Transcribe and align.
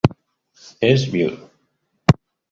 Es 0.87 1.03
viudo. 1.11 1.51